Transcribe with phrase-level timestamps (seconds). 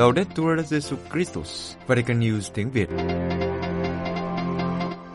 [0.00, 2.88] Laudetur Jesu Christus, Vatican News tiếng Việt.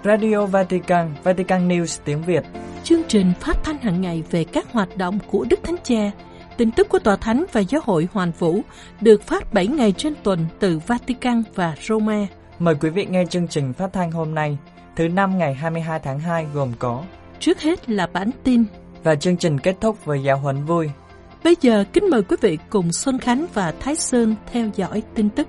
[0.04, 2.44] Radio Vatican, Vatican News tiếng Việt.
[2.84, 6.12] Chương trình phát thanh hàng ngày về các hoạt động của Đức Thánh Cha,
[6.58, 8.62] tin tức của Tòa Thánh và Giáo hội Hoàn Vũ
[9.02, 12.28] được phát 7 ngày trên tuần từ Vatican và Roma.
[12.60, 14.58] Mời quý vị nghe chương trình phát thanh hôm nay,
[14.96, 17.04] thứ năm ngày 22 tháng 2 gồm có
[17.40, 18.64] Trước hết là bản tin
[19.06, 20.90] và chương trình kết thúc với giáo huấn vui.
[21.44, 25.30] Bây giờ kính mời quý vị cùng Xuân Khánh và Thái Sơn theo dõi tin
[25.30, 25.48] tức.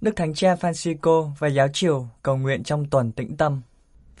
[0.00, 3.62] Đức Thánh Cha Francisco và giáo triều cầu nguyện trong tuần tĩnh tâm.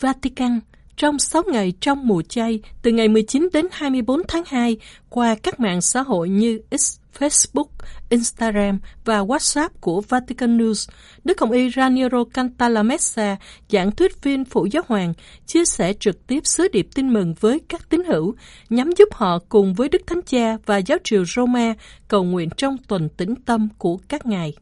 [0.00, 0.60] Vatican
[0.96, 4.76] trong 6 ngày trong mùa chay từ ngày 19 đến 24 tháng 2
[5.08, 7.68] qua các mạng xã hội như X, Facebook,
[8.08, 10.90] Instagram và WhatsApp của Vatican News,
[11.24, 13.36] Đức Hồng Y Raniero Cantalamessa,
[13.68, 15.12] giảng thuyết viên phụ giáo hoàng,
[15.46, 18.34] chia sẻ trực tiếp sứ điệp tin mừng với các tín hữu,
[18.70, 21.74] nhằm giúp họ cùng với Đức Thánh Cha và giáo triều Roma
[22.08, 24.54] cầu nguyện trong tuần tĩnh tâm của các ngài.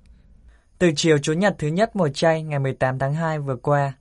[0.78, 3.92] Từ chiều Chủ nhật thứ nhất mùa chay ngày 18 tháng 2 vừa qua,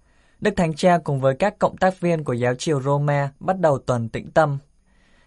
[0.42, 3.78] Đức Thánh Cha cùng với các cộng tác viên của giáo triều Roma bắt đầu
[3.78, 4.58] tuần tĩnh tâm.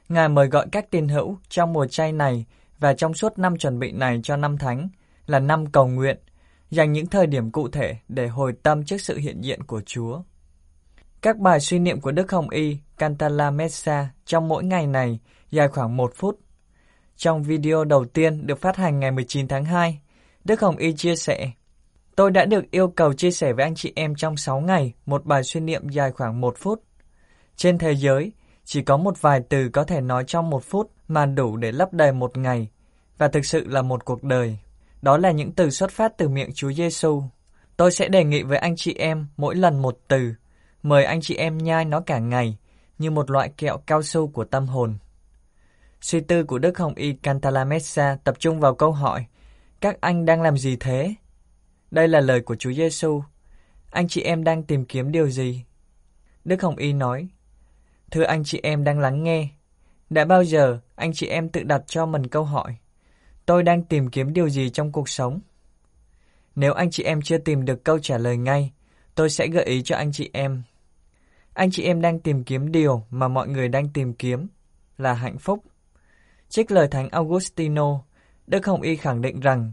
[0.08, 2.44] Ngài mời gọi các tín hữu trong mùa chay này
[2.78, 4.88] và trong suốt năm chuẩn bị này cho năm thánh
[5.26, 6.18] là năm cầu nguyện,
[6.70, 10.22] dành những thời điểm cụ thể để hồi tâm trước sự hiện diện của Chúa.
[11.22, 15.18] Các bài suy niệm của Đức Hồng Y Cantala Messa trong mỗi ngày này
[15.50, 16.40] dài khoảng một phút.
[17.16, 20.00] Trong video đầu tiên được phát hành ngày 19 tháng 2,
[20.44, 21.50] Đức Hồng Y chia sẻ
[22.16, 25.24] Tôi đã được yêu cầu chia sẻ với anh chị em trong 6 ngày một
[25.24, 26.82] bài suy niệm dài khoảng một phút.
[27.56, 28.32] Trên thế giới,
[28.64, 31.92] chỉ có một vài từ có thể nói trong một phút mà đủ để lấp
[31.92, 32.68] đầy một ngày,
[33.18, 34.58] và thực sự là một cuộc đời.
[35.02, 37.22] Đó là những từ xuất phát từ miệng Chúa Giêsu.
[37.76, 40.34] Tôi sẽ đề nghị với anh chị em mỗi lần một từ,
[40.82, 42.56] mời anh chị em nhai nó cả ngày,
[42.98, 44.98] như một loại kẹo cao su của tâm hồn.
[46.00, 49.24] Suy tư của Đức Hồng Y Cantalamessa tập trung vào câu hỏi,
[49.80, 51.14] các anh đang làm gì thế?
[51.94, 53.22] Đây là lời của Chúa Giêsu.
[53.90, 55.64] Anh chị em đang tìm kiếm điều gì?
[56.44, 57.28] Đức Hồng Y nói,
[58.10, 59.48] Thưa anh chị em đang lắng nghe,
[60.10, 62.76] đã bao giờ anh chị em tự đặt cho mình câu hỏi,
[63.46, 65.40] tôi đang tìm kiếm điều gì trong cuộc sống?
[66.54, 68.72] Nếu anh chị em chưa tìm được câu trả lời ngay,
[69.14, 70.62] tôi sẽ gợi ý cho anh chị em.
[71.52, 74.46] Anh chị em đang tìm kiếm điều mà mọi người đang tìm kiếm
[74.98, 75.64] là hạnh phúc.
[76.48, 78.00] Trích lời Thánh Augustino,
[78.46, 79.72] Đức Hồng Y khẳng định rằng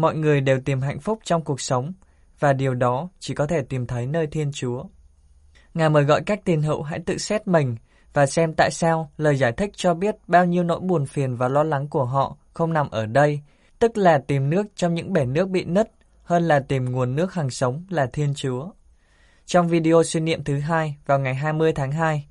[0.00, 1.92] mọi người đều tìm hạnh phúc trong cuộc sống
[2.38, 4.84] và điều đó chỉ có thể tìm thấy nơi Thiên Chúa.
[5.74, 7.76] Ngài mời gọi các tín hữu hãy tự xét mình
[8.12, 11.48] và xem tại sao lời giải thích cho biết bao nhiêu nỗi buồn phiền và
[11.48, 13.40] lo lắng của họ không nằm ở đây,
[13.78, 15.90] tức là tìm nước trong những bể nước bị nứt
[16.22, 18.70] hơn là tìm nguồn nước hàng sống là Thiên Chúa.
[19.46, 22.26] Trong video suy niệm thứ hai vào ngày 20 tháng 2,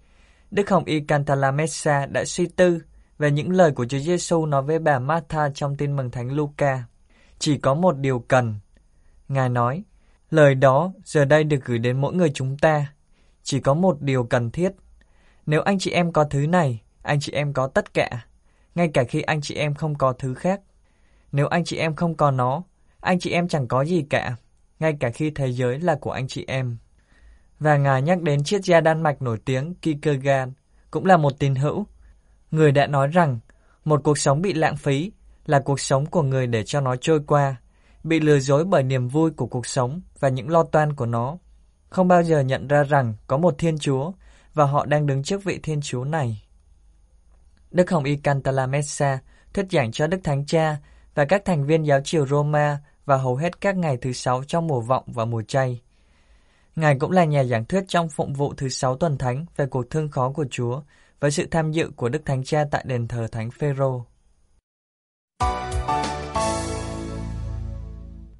[0.51, 2.81] Đức Hồng Y Cantalamessa đã suy tư
[3.17, 6.83] về những lời của Chúa Giêsu nói với bà Martha trong tin mừng Thánh Luca.
[7.39, 8.55] Chỉ có một điều cần.
[9.27, 9.83] Ngài nói,
[10.29, 12.93] lời đó giờ đây được gửi đến mỗi người chúng ta.
[13.43, 14.71] Chỉ có một điều cần thiết.
[15.45, 18.25] Nếu anh chị em có thứ này, anh chị em có tất cả,
[18.75, 20.61] ngay cả khi anh chị em không có thứ khác.
[21.31, 22.63] Nếu anh chị em không có nó,
[22.99, 24.35] anh chị em chẳng có gì cả,
[24.79, 26.77] ngay cả khi thế giới là của anh chị em.
[27.59, 30.51] Và Ngài nhắc đến triết gia Đan Mạch nổi tiếng Kierkegaard,
[30.91, 31.85] cũng là một tín hữu.
[32.51, 33.39] Người đã nói rằng,
[33.85, 35.11] một cuộc sống bị lãng phí
[35.45, 37.55] là cuộc sống của người để cho nó trôi qua,
[38.03, 41.37] bị lừa dối bởi niềm vui của cuộc sống và những lo toan của nó.
[41.89, 44.11] Không bao giờ nhận ra rằng có một Thiên Chúa
[44.53, 46.43] và họ đang đứng trước vị Thiên Chúa này.
[47.71, 49.19] Đức Hồng Y Cantalamessa
[49.53, 50.77] thuyết giảng cho Đức Thánh Cha
[51.15, 54.67] và các thành viên giáo triều Roma vào hầu hết các ngày thứ sáu trong
[54.67, 55.81] mùa vọng và mùa chay.
[56.75, 59.89] Ngài cũng là nhà giảng thuyết trong phụng vụ thứ sáu tuần thánh về cuộc
[59.89, 60.81] thương khó của Chúa
[61.19, 64.05] với sự tham dự của Đức Thánh Cha tại đền thờ Thánh Phêrô.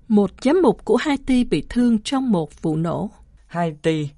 [0.09, 3.09] Một giám mục của Haiti bị thương trong một vụ nổ.
[3.47, 4.09] Haiti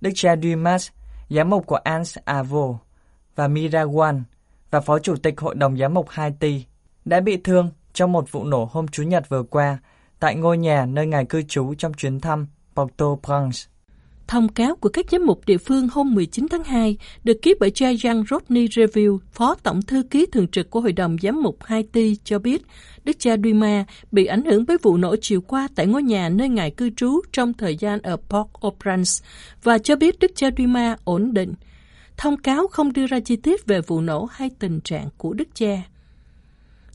[0.00, 0.88] Đức cha Dumas,
[1.30, 2.78] giám mục của Ans Avo
[3.36, 4.22] và Mirawan
[4.70, 6.64] và phó chủ tịch hội đồng giám mục Haiti
[7.04, 9.78] đã bị thương trong một vụ nổ hôm Chủ nhật vừa qua
[10.20, 12.46] tại ngôi nhà nơi ngài cư trú trong chuyến thăm
[12.76, 13.71] Porto Prince.
[14.32, 17.70] Thông cáo của các giám mục địa phương hôm 19 tháng 2 được ký bởi
[17.70, 17.88] cha
[18.30, 22.38] Rodney Review, Phó Tổng Thư ký Thường trực của Hội đồng Giám mục Haiti cho
[22.38, 22.62] biết
[23.04, 26.48] Đức cha Duima bị ảnh hưởng bởi vụ nổ chiều qua tại ngôi nhà nơi
[26.48, 29.24] ngài cư trú trong thời gian ở Port-au-Prince
[29.62, 31.54] và cho biết Đức cha Duima ổn định.
[32.16, 35.48] Thông cáo không đưa ra chi tiết về vụ nổ hay tình trạng của Đức
[35.54, 35.82] cha.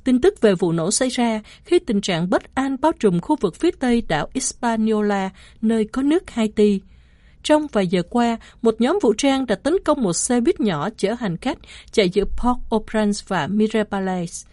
[0.03, 3.35] Tin tức về vụ nổ xảy ra khi tình trạng bất an bao trùm khu
[3.35, 5.29] vực phía tây đảo Hispaniola,
[5.61, 6.79] nơi có nước Haiti
[7.47, 10.89] trong vài giờ qua, một nhóm vũ trang đã tấn công một xe buýt nhỏ
[10.97, 11.57] chở hành khách
[11.91, 14.45] chạy giữa Port-au-Prince và Mirabales,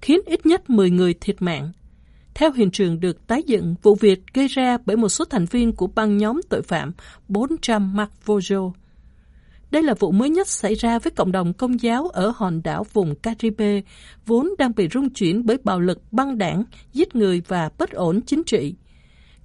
[0.00, 1.72] khiến ít nhất 10 người thiệt mạng.
[2.34, 5.72] Theo hiện trường được tái dựng, vụ việc gây ra bởi một số thành viên
[5.72, 6.92] của băng nhóm tội phạm
[7.28, 8.72] 400 Mark Vojo.
[9.70, 12.86] Đây là vụ mới nhất xảy ra với cộng đồng công giáo ở hòn đảo
[12.92, 13.80] vùng Caribe,
[14.26, 18.20] vốn đang bị rung chuyển bởi bạo lực băng đảng, giết người và bất ổn
[18.26, 18.74] chính trị.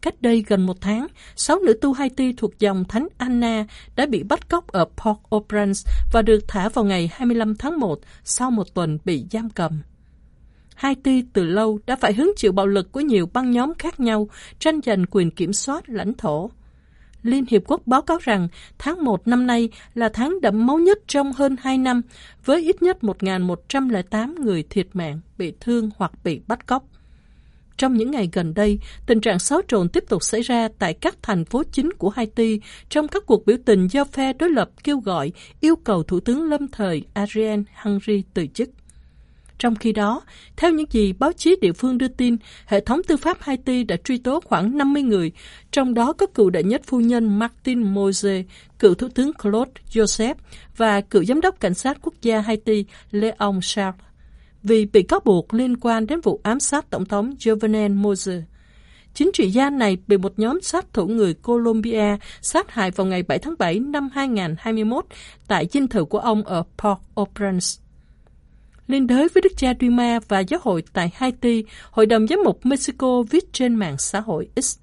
[0.04, 3.66] Cách đây gần một tháng, sáu nữ tu Haiti thuộc dòng Thánh Anna
[3.96, 8.52] đã bị bắt cóc ở Port-au-Prince và được thả vào ngày 25 tháng 1 sau
[8.52, 9.82] một tuần bị giam cầm.
[10.76, 14.30] Haiti từ lâu đã phải hứng chịu bạo lực của nhiều băng nhóm khác nhau
[14.60, 16.50] tranh giành quyền kiểm soát lãnh thổ.
[17.22, 18.48] Liên Hiệp Quốc báo cáo rằng
[18.80, 22.02] tháng 1 năm nay là tháng đẫm máu nhất trong hơn 2 năm,
[22.46, 26.84] với ít nhất 1.108 người thiệt mạng, bị thương hoặc bị bắt cóc.
[27.78, 31.16] Trong những ngày gần đây, tình trạng xáo trộn tiếp tục xảy ra tại các
[31.22, 32.60] thành phố chính của Haiti
[32.90, 36.50] trong các cuộc biểu tình do phe đối lập kêu gọi yêu cầu Thủ tướng
[36.50, 38.70] lâm thời Ariel Henry từ chức.
[39.64, 40.22] Trong khi đó,
[40.58, 43.96] theo những gì báo chí địa phương đưa tin, hệ thống tư pháp Haiti đã
[44.04, 45.32] truy tố khoảng 50 người,
[45.72, 48.44] trong đó có cựu đệ nhất phu nhân Martin Moise,
[48.80, 50.36] cựu thủ tướng Claude Joseph
[50.78, 53.96] và cựu giám đốc cảnh sát quốc gia Haiti Leon Charles,
[54.64, 58.42] vì bị cáo buộc liên quan đến vụ ám sát tổng thống Jovenel Moise.
[59.14, 63.24] Chính trị gia này bị một nhóm sát thủ người Colombia sát hại vào ngày
[63.24, 65.06] 7 tháng 7 năm 2021
[65.48, 67.80] tại dinh thự của ông ở Port-au-Prince.
[68.88, 72.66] Liên đới với Đức cha Duma và giáo hội tại Haiti, Hội đồng Giám mục
[72.66, 74.78] Mexico viết trên mạng xã hội X.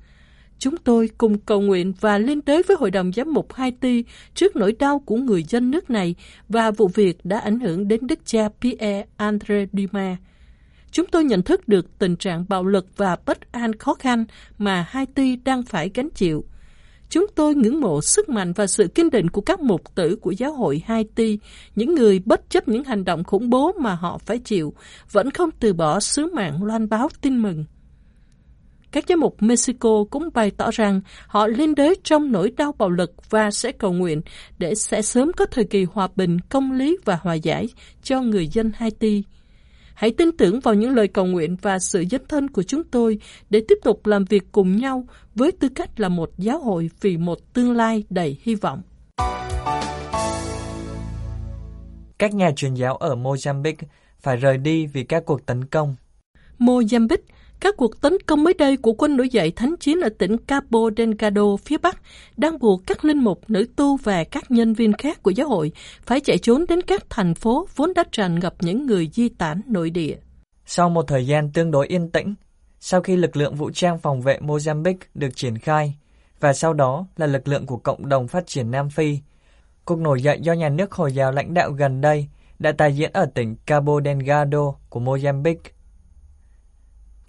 [0.61, 4.05] Chúng tôi cùng cầu nguyện và liên đới với Hội đồng Giám mục Haiti
[4.35, 6.15] trước nỗi đau của người dân nước này
[6.49, 10.19] và vụ việc đã ảnh hưởng đến Đức cha Pierre Andre Dumas.
[10.91, 14.25] Chúng tôi nhận thức được tình trạng bạo lực và bất an khó khăn
[14.59, 16.45] mà Haiti đang phải gánh chịu.
[17.09, 20.31] Chúng tôi ngưỡng mộ sức mạnh và sự kiên định của các mục tử của
[20.31, 21.39] giáo hội Haiti,
[21.75, 24.75] những người bất chấp những hành động khủng bố mà họ phải chịu,
[25.13, 27.65] vẫn không từ bỏ sứ mạng loan báo tin mừng.
[28.93, 32.91] Các giám mục Mexico cũng bày tỏ rằng họ liên đới trong nỗi đau bạo
[32.91, 34.21] lực và sẽ cầu nguyện
[34.59, 37.69] để sẽ sớm có thời kỳ hòa bình, công lý và hòa giải
[38.03, 39.23] cho người dân Haiti.
[39.95, 43.19] Hãy tin tưởng vào những lời cầu nguyện và sự dấn thân của chúng tôi
[43.51, 45.05] để tiếp tục làm việc cùng nhau
[45.35, 48.83] với tư cách là một giáo hội vì một tương lai đầy hy vọng.
[52.19, 53.87] Các nhà truyền giáo ở Mozambique
[54.21, 55.97] phải rời đi vì các cuộc tấn công.
[56.59, 57.17] Mozambique
[57.61, 60.79] các cuộc tấn công mới đây của quân nổi dậy thánh chiến ở tỉnh Cabo
[60.97, 62.03] Delgado phía Bắc
[62.37, 65.73] đang buộc các linh mục, nữ tu và các nhân viên khác của giáo hội
[66.03, 69.61] phải chạy trốn đến các thành phố vốn đã tràn ngập những người di tản
[69.67, 70.17] nội địa.
[70.67, 72.35] Sau một thời gian tương đối yên tĩnh,
[72.81, 75.95] sau khi lực lượng vũ trang phòng vệ Mozambique được triển khai,
[76.41, 79.19] và sau đó là lực lượng của Cộng đồng Phát triển Nam Phi,
[79.85, 82.29] cuộc nổi dậy do nhà nước Hồi giáo lãnh đạo gần đây
[82.59, 85.71] đã tài diễn ở tỉnh Cabo Delgado của Mozambique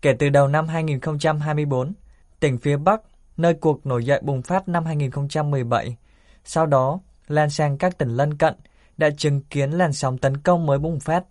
[0.01, 1.93] Kể từ đầu năm 2024,
[2.39, 3.01] tỉnh phía Bắc,
[3.37, 5.97] nơi cuộc nổi dậy bùng phát năm 2017,
[6.43, 8.55] sau đó lan sang các tỉnh lân cận,
[8.97, 11.23] đã chứng kiến làn sóng tấn công mới bùng phát.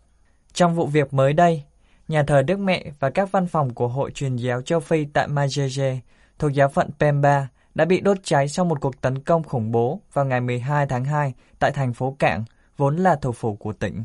[0.52, 1.62] Trong vụ việc mới đây,
[2.08, 5.28] nhà thờ Đức Mẹ và các văn phòng của Hội truyền giáo châu Phi tại
[5.28, 5.98] Majeje
[6.38, 10.00] thuộc giáo phận Pemba đã bị đốt cháy sau một cuộc tấn công khủng bố
[10.12, 12.44] vào ngày 12 tháng 2 tại thành phố Cảng,
[12.76, 14.04] vốn là thủ phủ của tỉnh.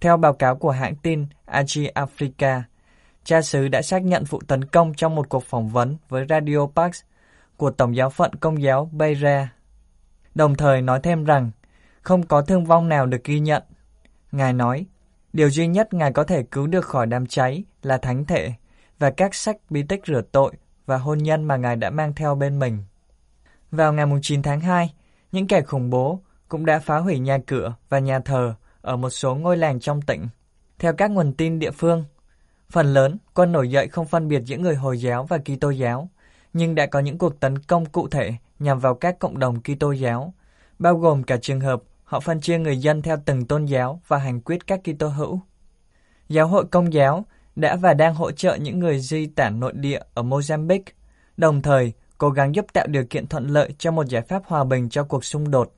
[0.00, 2.62] Theo báo cáo của hãng tin Agi Africa,
[3.30, 6.66] cha xứ đã xác nhận vụ tấn công trong một cuộc phỏng vấn với Radio
[6.76, 7.00] Pax
[7.56, 9.52] của Tổng giáo phận Công giáo Beira,
[10.34, 11.50] đồng thời nói thêm rằng
[12.02, 13.62] không có thương vong nào được ghi nhận.
[14.32, 14.86] Ngài nói,
[15.32, 18.52] điều duy nhất Ngài có thể cứu được khỏi đám cháy là thánh thể
[18.98, 20.52] và các sách bí tích rửa tội
[20.86, 22.78] và hôn nhân mà Ngài đã mang theo bên mình.
[23.70, 24.94] Vào ngày 9 tháng 2,
[25.32, 29.10] những kẻ khủng bố cũng đã phá hủy nhà cửa và nhà thờ ở một
[29.10, 30.28] số ngôi làng trong tỉnh.
[30.78, 32.04] Theo các nguồn tin địa phương,
[32.70, 36.08] Phần lớn, quân nổi dậy không phân biệt giữa người Hồi giáo và Kitô giáo,
[36.52, 39.92] nhưng đã có những cuộc tấn công cụ thể nhằm vào các cộng đồng Kitô
[39.92, 40.34] giáo,
[40.78, 44.18] bao gồm cả trường hợp họ phân chia người dân theo từng tôn giáo và
[44.18, 45.40] hành quyết các Kitô hữu.
[46.28, 47.24] Giáo hội Công giáo
[47.56, 50.92] đã và đang hỗ trợ những người di tản nội địa ở Mozambique,
[51.36, 54.64] đồng thời cố gắng giúp tạo điều kiện thuận lợi cho một giải pháp hòa
[54.64, 55.74] bình cho cuộc xung đột.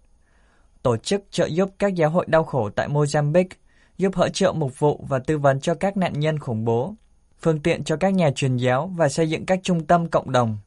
[0.82, 3.54] Tổ chức trợ giúp các giáo hội đau khổ tại Mozambique
[4.02, 6.94] giúp hỗ trợ mục vụ và tư vấn cho các nạn nhân khủng bố,
[7.40, 10.59] phương tiện cho các nhà truyền giáo và xây dựng các trung tâm cộng đồng.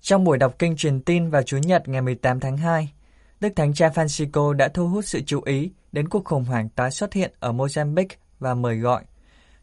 [0.00, 2.92] Trong buổi đọc kinh truyền tin vào Chủ nhật ngày 18 tháng 2,
[3.40, 6.90] Đức Thánh Cha Francisco đã thu hút sự chú ý đến cuộc khủng hoảng tái
[6.90, 9.04] xuất hiện ở Mozambique và mời gọi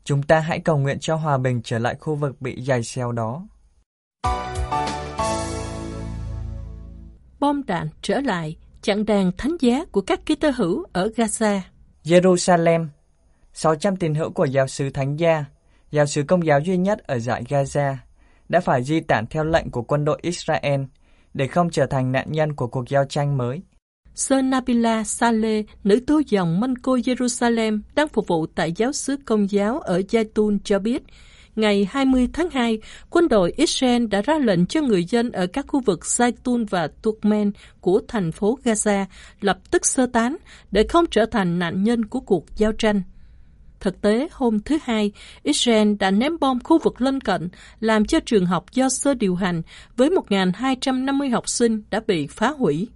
[0.04, 3.12] Chúng ta hãy cầu nguyện cho hòa bình trở lại khu vực bị dày xéo
[3.12, 3.48] đó.
[7.40, 11.60] bom đạn trở lại chặn đàn thánh giá của các ký tơ hữu ở Gaza.
[12.04, 12.88] Jerusalem
[13.54, 15.46] 600 tín hữu của giáo sứ Thánh Gia,
[15.92, 17.96] giáo sứ công giáo duy nhất ở dải Gaza,
[18.50, 20.82] đã phải di tản theo lệnh của quân đội Israel
[21.34, 23.62] để không trở thành nạn nhân của cuộc giao tranh mới.
[24.16, 29.18] Sơ Nabila Saleh, nữ tu dòng Mân Cô Jerusalem, đang phục vụ tại giáo sứ
[29.26, 31.04] công giáo ở Jaitun cho biết,
[31.56, 32.80] ngày 20 tháng 2,
[33.10, 36.88] quân đội Israel đã ra lệnh cho người dân ở các khu vực Zaitun và
[37.02, 39.06] Turkmen của thành phố Gaza
[39.42, 40.38] lập tức sơ tán
[40.72, 43.02] để không trở thành nạn nhân của cuộc giao tranh.
[43.82, 45.12] Thực tế, hôm thứ Hai,
[45.44, 49.36] Israel đã ném bom khu vực lân cận, làm cho trường học do sơ điều
[49.36, 49.62] hành
[49.98, 52.88] với 1.250 học sinh đã bị phá hủy.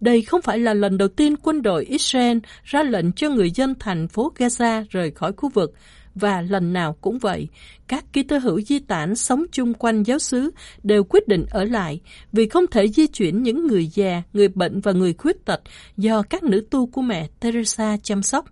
[0.00, 3.74] Đây không phải là lần đầu tiên quân đội Israel ra lệnh cho người dân
[3.78, 5.74] thành phố Gaza rời khỏi khu vực,
[6.14, 7.48] và lần nào cũng vậy,
[7.88, 10.50] các ký tơ hữu di tản sống chung quanh giáo xứ
[10.82, 12.00] đều quyết định ở lại
[12.32, 15.60] vì không thể di chuyển những người già, người bệnh và người khuyết tật
[15.96, 18.44] do các nữ tu của mẹ Teresa chăm sóc.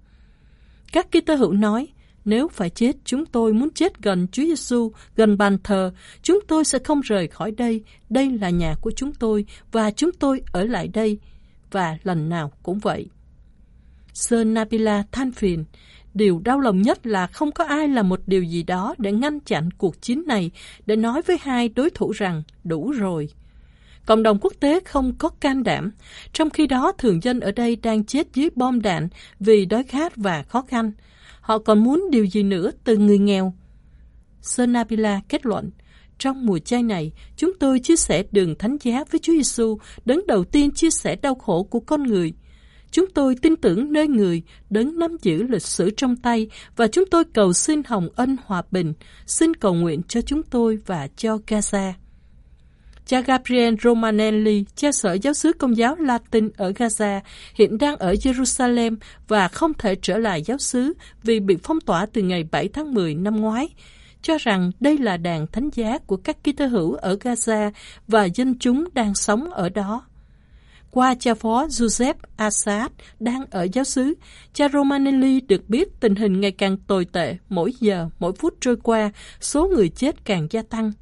[0.96, 1.88] Các Kitô hữu nói,
[2.24, 5.92] nếu phải chết, chúng tôi muốn chết gần Chúa Giêsu, gần bàn thờ.
[6.22, 7.84] Chúng tôi sẽ không rời khỏi đây.
[8.10, 11.18] Đây là nhà của chúng tôi và chúng tôi ở lại đây.
[11.70, 13.08] Và lần nào cũng vậy.
[14.12, 15.64] Sơ Nabila than phiền.
[16.14, 19.40] Điều đau lòng nhất là không có ai làm một điều gì đó để ngăn
[19.40, 20.50] chặn cuộc chiến này,
[20.86, 23.28] để nói với hai đối thủ rằng đủ rồi.
[24.06, 25.92] Cộng đồng quốc tế không có can đảm,
[26.32, 29.08] trong khi đó thường dân ở đây đang chết dưới bom đạn
[29.40, 30.92] vì đói khát và khó khăn.
[31.40, 33.54] Họ còn muốn điều gì nữa từ người nghèo?
[34.42, 35.70] Sonabila kết luận,
[36.18, 40.26] trong mùa chay này, chúng tôi chia sẻ đường thánh giá với Chúa Giêsu, đấng
[40.26, 42.32] đầu tiên chia sẻ đau khổ của con người.
[42.90, 47.04] Chúng tôi tin tưởng nơi người, đấng nắm giữ lịch sử trong tay và chúng
[47.10, 48.92] tôi cầu xin hồng ân hòa bình,
[49.26, 51.92] xin cầu nguyện cho chúng tôi và cho Gaza.
[53.06, 57.20] Cha Gabriel Romanelli, cha sở giáo xứ công giáo Latin ở Gaza,
[57.54, 58.96] hiện đang ở Jerusalem
[59.28, 62.94] và không thể trở lại giáo xứ vì bị phong tỏa từ ngày 7 tháng
[62.94, 63.68] 10 năm ngoái,
[64.22, 67.70] cho rằng đây là đàn thánh giá của các ký tơ hữu ở Gaza
[68.08, 70.02] và dân chúng đang sống ở đó.
[70.90, 72.86] Qua cha phó Joseph Assad
[73.20, 74.14] đang ở giáo xứ,
[74.52, 78.76] cha Romanelli được biết tình hình ngày càng tồi tệ, mỗi giờ, mỗi phút trôi
[78.82, 79.10] qua,
[79.40, 80.92] số người chết càng gia tăng.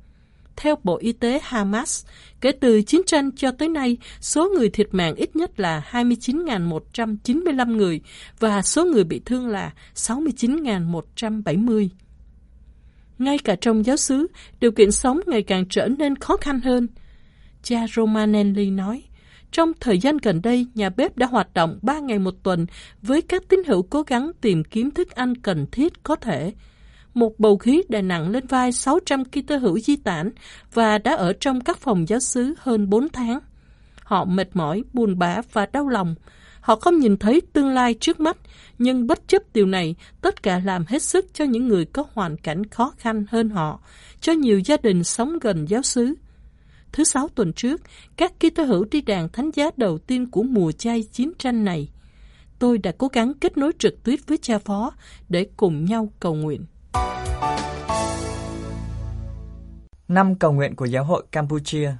[0.56, 2.06] Theo Bộ Y tế Hamas,
[2.40, 7.76] kể từ chiến tranh cho tới nay, số người thiệt mạng ít nhất là 29.195
[7.76, 8.00] người
[8.38, 11.88] và số người bị thương là 69.170.
[13.18, 14.26] Ngay cả trong giáo xứ,
[14.60, 16.88] điều kiện sống ngày càng trở nên khó khăn hơn.
[17.62, 19.02] Cha Romanelli nói,
[19.50, 22.66] trong thời gian gần đây, nhà bếp đã hoạt động 3 ngày một tuần
[23.02, 26.52] với các tín hữu cố gắng tìm kiếm thức ăn cần thiết có thể
[27.14, 30.30] một bầu khí đè nặng lên vai 600 ký tơ hữu di tản
[30.72, 33.40] và đã ở trong các phòng giáo xứ hơn 4 tháng.
[34.04, 36.14] Họ mệt mỏi, buồn bã và đau lòng.
[36.60, 38.36] Họ không nhìn thấy tương lai trước mắt,
[38.78, 42.36] nhưng bất chấp điều này, tất cả làm hết sức cho những người có hoàn
[42.36, 43.80] cảnh khó khăn hơn họ,
[44.20, 46.14] cho nhiều gia đình sống gần giáo xứ.
[46.92, 47.80] Thứ sáu tuần trước,
[48.16, 51.64] các ký tơ hữu đi đàn thánh giá đầu tiên của mùa chay chiến tranh
[51.64, 51.88] này.
[52.58, 54.92] Tôi đã cố gắng kết nối trực tuyến với cha phó
[55.28, 56.64] để cùng nhau cầu nguyện.
[60.08, 61.92] Năm cầu nguyện của Giáo hội Campuchia.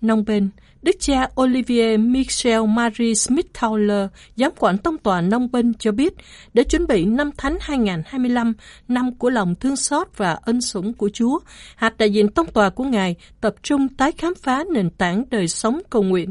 [0.00, 0.50] Nông Bên,
[0.82, 6.14] Đức cha Olivier Michel Marie Smith Towler, giám quản tông tòa Nông Bên cho biết,
[6.54, 8.52] để chuẩn bị năm Thánh 2025,
[8.88, 11.38] năm của lòng thương xót và ân sủng của Chúa,
[11.76, 15.48] hạt đại diện tông tòa của Ngài tập trung tái khám phá nền tảng đời
[15.48, 16.30] sống cầu nguyện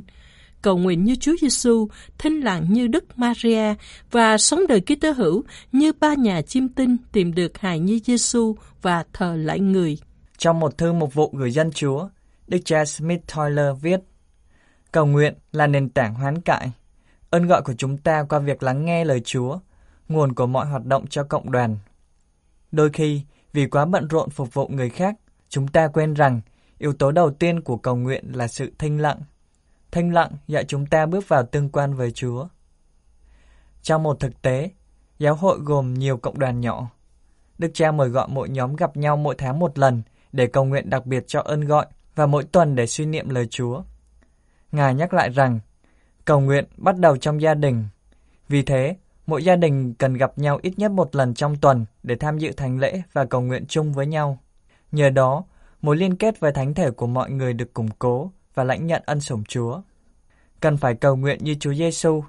[0.64, 3.74] cầu nguyện như Chúa Giêsu, thinh lặng như Đức Maria
[4.12, 8.56] và sống đời Kitô hữu như ba nhà chiêm tinh tìm được hài nhi Giêsu
[8.82, 9.98] và thờ lại người.
[10.38, 12.08] Trong một thư mục vụ gửi dân Chúa,
[12.48, 14.00] Đức cha Smith Toiler viết,
[14.92, 16.72] Cầu nguyện là nền tảng hoán cải,
[17.30, 19.60] ơn gọi của chúng ta qua việc lắng nghe lời Chúa,
[20.10, 21.78] nguồn của mọi hoạt động cho cộng đoàn.
[22.72, 23.22] Đôi khi,
[23.54, 25.16] vì quá bận rộn phục vụ người khác,
[25.50, 26.42] chúng ta quên rằng
[26.78, 29.20] yếu tố đầu tiên của cầu nguyện là sự thinh lặng
[29.94, 32.48] thanh lặng dạy chúng ta bước vào tương quan với Chúa.
[33.82, 34.70] Trong một thực tế,
[35.20, 36.90] giáo hội gồm nhiều cộng đoàn nhỏ.
[37.58, 40.90] Đức cha mời gọi mỗi nhóm gặp nhau mỗi tháng một lần để cầu nguyện
[40.90, 41.86] đặc biệt cho ơn gọi
[42.16, 43.82] và mỗi tuần để suy niệm lời Chúa.
[44.72, 45.60] Ngài nhắc lại rằng,
[46.26, 47.86] cầu nguyện bắt đầu trong gia đình.
[48.50, 48.96] Vì thế,
[49.28, 52.52] mỗi gia đình cần gặp nhau ít nhất một lần trong tuần để tham dự
[52.52, 54.38] thánh lễ và cầu nguyện chung với nhau.
[54.92, 55.44] Nhờ đó,
[55.82, 59.04] mối liên kết với thánh thể của mọi người được củng cố và lãnh nhận
[59.06, 59.82] ân sủng Chúa.
[60.60, 62.24] Cần phải cầu nguyện như Chúa Giêsu,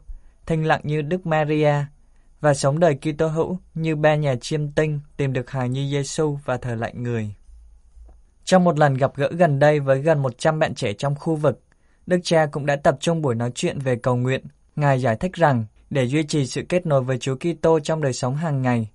[0.47, 1.75] thanh lặng như Đức Maria
[2.40, 6.38] và sống đời Kitô hữu như ba nhà chiêm tinh tìm được hài nhi Giêsu
[6.45, 7.35] và thờ lạnh người.
[8.45, 11.61] Trong một lần gặp gỡ gần đây với gần 100 bạn trẻ trong khu vực,
[12.07, 14.45] Đức cha cũng đã tập trung buổi nói chuyện về cầu nguyện.
[14.76, 18.12] Ngài giải thích rằng để duy trì sự kết nối với Chúa Kitô trong đời
[18.12, 18.90] sống hàng ngày,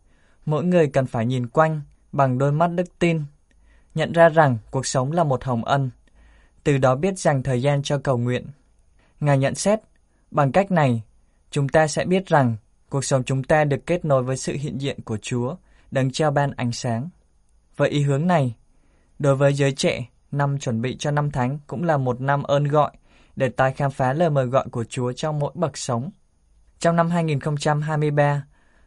[0.45, 1.81] mỗi người cần phải nhìn quanh
[2.11, 3.21] bằng đôi mắt đức tin,
[3.95, 5.89] nhận ra rằng cuộc sống là một hồng ân,
[6.63, 8.47] từ đó biết dành thời gian cho cầu nguyện.
[9.19, 9.79] Ngài nhận xét,
[10.31, 11.01] bằng cách này,
[11.51, 12.55] chúng ta sẽ biết rằng
[12.89, 15.55] cuộc sống chúng ta được kết nối với sự hiện diện của Chúa,
[15.91, 17.09] đấng trao ban ánh sáng.
[17.75, 18.55] Với ý hướng này,
[19.19, 22.63] đối với giới trẻ, năm chuẩn bị cho năm thánh cũng là một năm ơn
[22.63, 22.91] gọi
[23.35, 26.11] để tái khám phá lời mời gọi của Chúa trong mỗi bậc sống.
[26.79, 28.43] Trong năm 2023,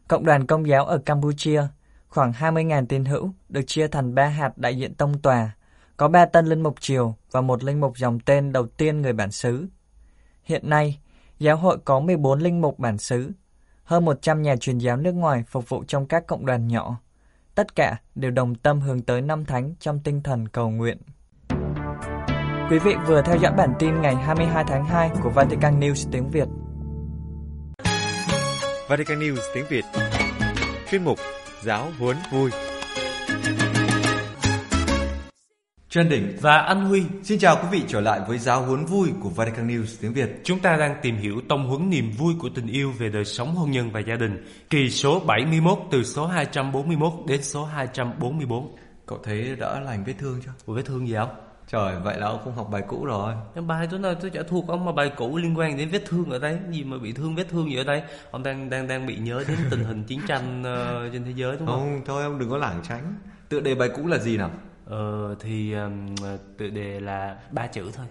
[0.09, 1.63] Cộng đoàn Công giáo ở Campuchia,
[2.09, 5.51] khoảng 20.000 tín hữu được chia thành ba hạt đại diện tông tòa,
[5.97, 9.13] có ba tân linh mục triều và một linh mục dòng tên đầu tiên người
[9.13, 9.67] bản xứ.
[10.43, 10.99] Hiện nay,
[11.39, 13.31] giáo hội có 14 linh mục bản xứ,
[13.85, 17.01] hơn 100 nhà truyền giáo nước ngoài phục vụ trong các cộng đoàn nhỏ.
[17.55, 20.99] Tất cả đều đồng tâm hướng tới năm thánh trong tinh thần cầu nguyện.
[22.71, 26.31] Quý vị vừa theo dõi bản tin ngày 22 tháng 2 của Vatican News tiếng
[26.31, 26.49] Việt.
[28.89, 29.85] Vatican News tiếng Việt
[30.91, 31.19] Chuyên mục
[31.63, 32.51] Giáo huấn vui
[35.93, 37.03] Trần Đỉnh và Anh Huy.
[37.23, 40.41] Xin chào quý vị trở lại với giáo huấn vui của Vatican News tiếng Việt.
[40.45, 43.55] Chúng ta đang tìm hiểu tông huấn niềm vui của tình yêu về đời sống
[43.55, 48.77] hôn nhân và gia đình, kỳ số 71 từ số 241 đến số 244.
[49.07, 50.51] Cậu thấy đỡ lành vết thương chưa?
[50.67, 51.31] Ủa vết thương gì không?
[51.69, 53.35] Trời, vậy là ông không học bài cũ rồi.
[53.67, 56.31] Bài tôi nào tôi chả thuộc ông mà bài cũ liên quan đến vết thương
[56.31, 58.03] ở đây, gì mà bị thương vết thương gì ở đây?
[58.31, 61.57] Ông đang đang đang bị nhớ đến tình hình chiến tranh uh, trên thế giới
[61.57, 61.77] đúng không?
[61.77, 63.15] Không, thôi ông đừng có lảng tránh.
[63.49, 64.51] Tựa đề bài cũ là gì nào?
[64.93, 66.07] Ờ thì um,
[66.59, 68.07] tựa đề là ba chữ thôi.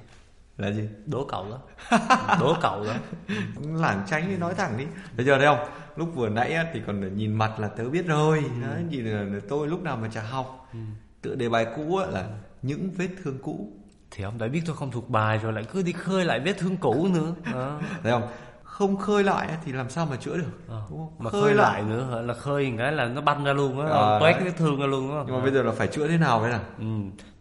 [0.58, 0.90] Là gì?
[1.06, 1.60] Đố cậu đó.
[2.40, 2.94] Đố cậu đó.
[3.74, 4.86] lảng tránh đi nói thẳng đi.
[5.18, 5.68] Bây giờ đây không?
[5.96, 8.38] Lúc vừa nãy thì còn nhìn mặt là tớ biết rồi.
[8.38, 8.68] Ừ.
[8.68, 10.70] Đấy, nhìn là tôi lúc nào mà chả học.
[10.74, 10.80] Ừ.
[11.22, 12.28] Tựa đề bài cũ là
[12.62, 13.72] những vết thương cũ
[14.12, 16.54] thì ông đã biết tôi không thuộc bài rồi lại cứ đi khơi lại vết
[16.58, 17.80] thương cũ nữa à.
[18.04, 18.28] thấy không
[18.82, 20.82] không khơi lại thì làm sao mà chữa được à,
[21.20, 21.72] mà khơi, khơi lại.
[21.72, 24.80] lại nữa là khơi cái là nó banh ra luôn á à, toét cái thương
[24.80, 25.44] ra luôn đó nhưng mà à.
[25.44, 26.86] bây giờ là phải chữa thế nào vậy nào ừ.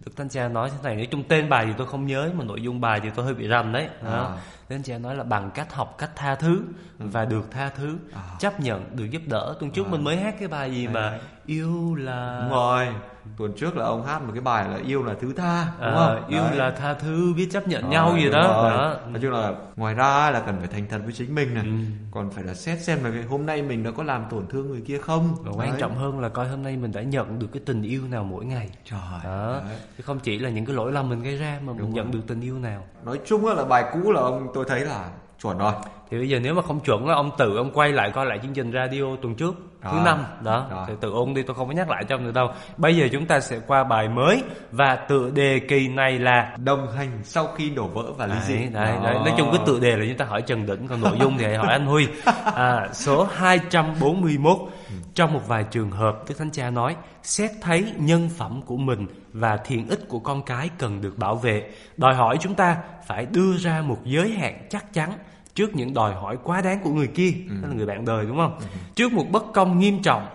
[0.04, 2.44] Đức Thánh Cha nói thế này nói chung tên bài thì tôi không nhớ mà
[2.44, 4.36] nội dung bài thì tôi hơi bị rành đấy à.
[4.68, 6.62] Thánh Cha nói là bằng cách học cách tha thứ
[6.98, 7.06] ừ.
[7.12, 8.22] và được tha thứ à.
[8.38, 9.90] chấp nhận được giúp đỡ tuần trước à.
[9.90, 12.88] mình mới hát cái bài gì mà yêu là đúng rồi
[13.36, 15.94] tuần trước là ông hát một cái bài là yêu là thứ tha đúng à,
[15.96, 16.28] không?
[16.28, 16.56] Yêu Đấy.
[16.56, 18.42] là tha thứ biết chấp nhận à, nhau gì đó.
[18.42, 18.96] đó.
[19.10, 21.64] Nói chung là ngoài ra là cần phải thành thật với chính mình này.
[21.64, 21.70] Ừ.
[22.10, 24.80] còn phải là xét xem là hôm nay mình đã có làm tổn thương người
[24.80, 25.36] kia không?
[25.42, 28.02] Và quan trọng hơn là coi hôm nay mình đã nhận được cái tình yêu
[28.10, 28.70] nào mỗi ngày.
[28.84, 29.60] Trời đó.
[29.66, 29.76] Đấy.
[29.98, 31.94] chứ không chỉ là những cái lỗi lầm mình gây ra mà đúng mình rồi.
[31.94, 32.84] nhận được tình yêu nào.
[33.04, 35.10] Nói chung là bài cũ là ông tôi thấy là
[35.42, 35.72] chuẩn rồi.
[36.10, 38.38] Thì bây giờ nếu mà không chuẩn là ông tự ông quay lại coi lại
[38.42, 39.90] chương trình radio tuần trước đó.
[39.92, 40.84] thứ năm đó đó.
[40.88, 43.08] thì tự ôn đi tôi không có nhắc lại cho ông nữa đâu bây giờ
[43.12, 47.46] chúng ta sẽ qua bài mới và tựa đề kỳ này là đồng hành sau
[47.56, 49.14] khi đổ vỡ và ly dị đấy, đấy, đấy.
[49.14, 51.54] nói chung cái tựa đề là chúng ta hỏi Trần Đỉnh còn nội dung thì
[51.54, 52.06] hỏi anh Huy
[52.54, 54.94] à, số 241 ừ.
[55.14, 59.06] trong một vài trường hợp Đức Thánh Cha nói xét thấy nhân phẩm của mình
[59.32, 63.26] và thiện ích của con cái cần được bảo vệ đòi hỏi chúng ta phải
[63.26, 65.10] đưa ra một giới hạn chắc chắn
[65.54, 67.54] trước những đòi hỏi quá đáng của người kia ừ.
[67.62, 68.66] đó là người bạn đời đúng không ừ.
[68.94, 70.26] trước một bất công nghiêm trọng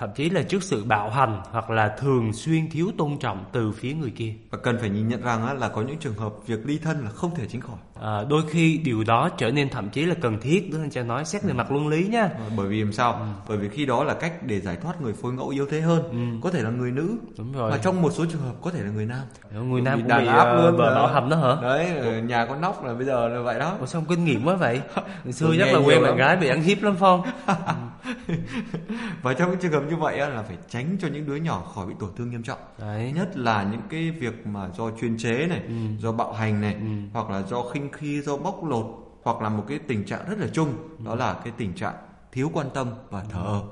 [0.00, 3.72] thậm chí là trước sự bạo hành hoặc là thường xuyên thiếu tôn trọng từ
[3.72, 4.34] phía người kia.
[4.50, 7.10] Và cần phải nhìn nhận rằng là có những trường hợp việc ly thân là
[7.10, 7.76] không thể tránh khỏi.
[8.00, 11.02] À, đôi khi điều đó trở nên thậm chí là cần thiết đức anh cha
[11.02, 11.54] nói xét về ừ.
[11.54, 12.22] mặt luân lý nha.
[12.22, 13.12] Ờ, bởi vì làm sao?
[13.12, 13.26] Ừ.
[13.48, 16.02] bởi vì khi đó là cách để giải thoát người phối ngẫu yếu thế hơn.
[16.10, 16.40] Ừ.
[16.42, 17.70] có thể là người nữ đúng rồi.
[17.70, 19.22] và trong một số trường hợp có thể là người nam.
[19.70, 21.62] Người nam cũng đàn bị áp uh, luôn bờ bạo hành đó hả?
[21.62, 23.76] Đấy nhà có nóc là bây giờ là vậy đó.
[23.80, 24.80] Ủa sao kinh nghiệm quá vậy?
[25.24, 27.22] Ngày xưa chắc là quen bạn gái bị ăn hiếp lắm phong
[29.22, 31.86] và trong những trường hợp như vậy là phải tránh cho những đứa nhỏ khỏi
[31.86, 33.12] bị tổn thương nghiêm trọng đấy.
[33.16, 35.74] nhất là những cái việc mà do chuyên chế này ừ.
[35.98, 36.86] do bạo hành này ừ.
[37.12, 38.86] hoặc là do khinh khi do bóc lột
[39.22, 40.68] hoặc là một cái tình trạng rất là chung
[40.98, 41.04] ừ.
[41.04, 41.94] đó là cái tình trạng
[42.32, 43.62] thiếu quan tâm và thờ ơ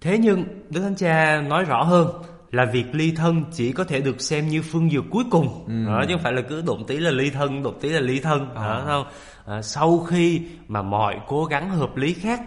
[0.00, 2.08] thế nhưng đức thánh cha nói rõ hơn
[2.50, 5.86] là việc ly thân chỉ có thể được xem như phương dược cuối cùng ừ.
[5.86, 8.20] đó, chứ không phải là cứ đụng tí là ly thân đụng tí là ly
[8.20, 8.62] thân à.
[8.62, 9.06] đó không
[9.46, 12.40] à, sau khi mà mọi cố gắng hợp lý khác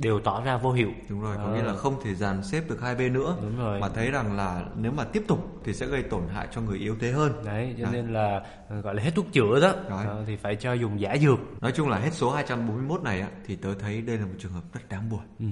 [0.00, 0.90] đều tỏ ra vô hiệu.
[1.08, 1.52] Đúng rồi có à.
[1.52, 3.36] nghĩa là không thể dàn xếp được hai bên nữa.
[3.42, 3.80] Đúng rồi.
[3.80, 6.78] Mà thấy rằng là nếu mà tiếp tục thì sẽ gây tổn hại cho người
[6.78, 7.32] yếu thế hơn.
[7.44, 7.92] Đấy cho đấy.
[7.92, 9.72] nên là ờ, gọi là hết thuốc chữa đó.
[9.88, 11.38] À, thì phải cho dùng giả dược.
[11.62, 14.52] Nói chung là hết số 241 này á, thì tớ thấy đây là một trường
[14.52, 15.20] hợp rất đáng buồn.
[15.38, 15.46] Ừ.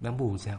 [0.00, 0.58] đáng buồn sao?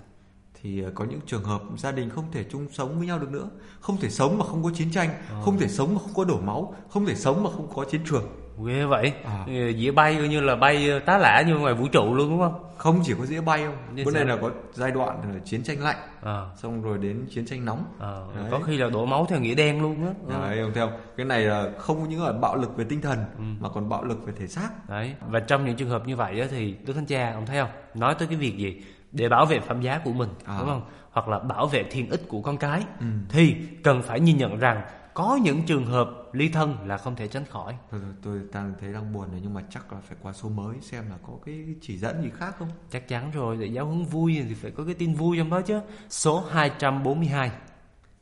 [0.61, 3.31] Thì ờ, có những trường hợp gia đình không thể chung sống với nhau được
[3.31, 3.49] nữa.
[3.79, 5.41] Không thể sống mà không có chiến tranh à.
[5.45, 8.01] không thể sống mà không có đổ máu không thể sống mà không có chiến
[8.05, 9.43] trường ghê vậy À.
[9.47, 12.29] Ừ, dĩa bay coi như là bay ờ, tá lả như ngoài vũ trụ luôn
[12.29, 14.23] đúng không không chỉ có dĩa bay không Như bữa sao?
[14.23, 17.85] là có giai đoạn là chiến tranh lạnh à, xong rồi đến chiến tranh nóng
[17.99, 18.45] à, Đấy.
[18.51, 20.33] có khi là đổ máu theo nghĩa đen luôn á Ừ.
[20.41, 23.19] Đấy, ông theo cái này là không những là bạo lực về tinh thần
[23.59, 26.47] mà còn bạo lực về thể xác Đấy, và trong những trường hợp như vậy
[26.51, 27.69] thì Đức Thánh Cha, ông thấy không?
[27.93, 28.81] Nói tới cái việc gì?
[29.11, 30.55] Để bảo vệ phẩm giá của mình, À.
[30.59, 30.81] đúng không?
[31.11, 32.83] Hoặc là bảo vệ thiên ích của con cái,
[33.29, 34.81] thì cần phải nhìn nhận rằng
[35.13, 37.75] có những trường hợp ly thân là không thể tránh khỏi.
[37.91, 40.77] Rồi, tôi đang thấy đang buồn rồi nhưng mà chắc là phải qua số mới
[40.81, 44.05] xem là có cái chỉ dẫn gì khác không Chắc chắn rồi, để giáo huấn
[44.05, 45.79] vui thì phải có cái tin vui trong đó chứ.
[46.09, 47.51] Số 242.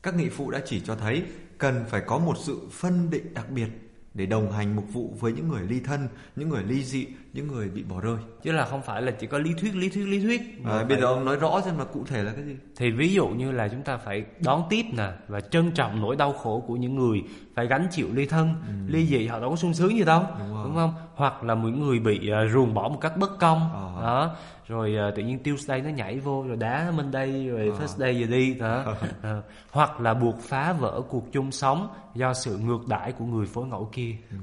[0.02, 1.22] các nghị phụ đã chỉ cho thấy
[1.58, 3.68] cần phải có một sự phân định đặc biệt
[4.14, 7.46] để đồng hành mục vụ với những người ly thân những người ly dị những
[7.48, 10.04] người bị bỏ rơi Chứ là không phải là chỉ có lý thuyết, lý thuyết,
[10.06, 10.40] lý thuyết.
[10.64, 12.90] à, phải- bây giờ ông nói rõ xem là cụ thể là cái gì Thì
[12.90, 16.32] ví dụ như là chúng ta phải đón tiếp nè và trân trọng nỗi đau
[16.32, 17.22] khổ của những người
[17.54, 18.54] phải gánh chịu ly thân,
[18.86, 20.26] ly dị họ đâu có sung sướng gì đâu, Ừ.
[20.38, 20.64] Đúng rồi.
[20.64, 20.94] đúng không?
[21.14, 24.02] Hoặc là những người bị uh, ruồng bỏ một cách bất công, Ờ.
[24.02, 24.36] đó.
[24.68, 27.78] Rồi ờ, tự nhiên Tuesday nó nhảy vô rồi đá Monday rồi Ờ.
[27.78, 28.84] Thursday giờ đi đó.
[29.22, 29.42] Ờ.
[29.70, 33.66] Hoặc là buộc phá vỡ cuộc chung sống do sự ngược đãi của người phối
[33.66, 34.14] ngẫu kia.
[34.30, 34.36] Ừ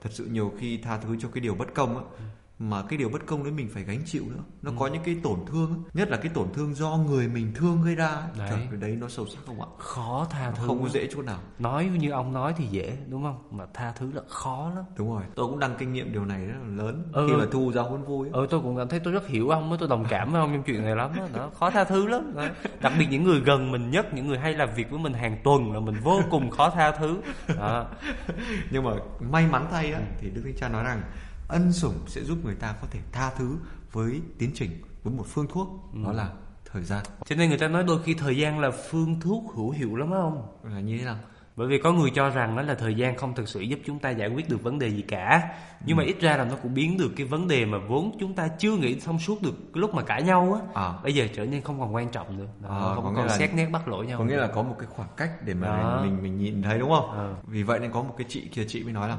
[0.00, 2.02] thật sự nhiều khi tha thứ cho cái điều bất công á
[2.60, 5.16] mà cái điều bất công đấy mình phải gánh chịu nữa nó có những cái
[5.22, 8.28] tổn thương nhất là cái tổn thương do người mình thương gây ra ấy.
[8.38, 8.48] Đấy.
[8.50, 10.66] Trời, cái đấy nó sâu sắc không ạ Khó tha thứ.
[10.66, 13.38] không có dễ chút nào Nói như ông nói thì dễ đúng không?
[13.50, 14.84] Mà tha thứ là khó lắm.
[14.96, 17.26] đúng rồi tôi cũng đang kinh nghiệm điều này rất là lớn Ừ.
[17.30, 18.32] khi mà thu ra huấn vui ấy.
[18.42, 20.62] Ừ tôi cũng cảm thấy tôi rất hiểu ông tôi đồng cảm với ông trong
[20.66, 21.26] chuyện này lắm đó.
[21.34, 22.46] đó khó tha thứ lắm đó.
[22.82, 25.38] đặc biệt những người gần mình nhất những người hay làm việc với mình hàng
[25.44, 27.20] tuần là mình vô cùng khó tha thứ
[27.58, 27.86] đó.
[28.70, 28.90] nhưng mà
[29.20, 31.02] may mắn thay á thì đức thánh cha nói rằng
[31.48, 33.56] ân sủng sẽ giúp người ta có thể tha thứ
[33.92, 34.70] với tiến trình
[35.02, 35.68] với một phương thuốc
[36.04, 36.30] đó là
[36.72, 37.04] thời gian.
[37.26, 40.10] Cho nên người ta nói đôi khi thời gian là phương thuốc hữu hiệu lắm
[40.10, 40.46] không?
[40.64, 41.16] Là như thế nào?
[41.56, 43.98] Bởi vì có người cho rằng đó là thời gian không thực sự giúp chúng
[43.98, 45.54] ta giải quyết được vấn đề gì cả.
[45.86, 48.34] Nhưng mà ít ra là nó cũng biến được cái vấn đề mà vốn chúng
[48.34, 50.92] ta chưa nghĩ thông suốt được cái lúc mà cãi nhau á À.
[51.02, 52.46] bây giờ trở nên không còn quan trọng nữa.
[52.62, 54.40] Đó, À, không còn là- xét nét bắt lỗi nhau có nghĩa nữa.
[54.40, 56.00] là có một cái khoảng cách để mà Đó.
[56.04, 57.10] mình mình nhìn thấy đúng không?
[57.10, 57.34] Ờ.
[57.46, 59.18] vì vậy nên có một cái chị kia chị mới nói là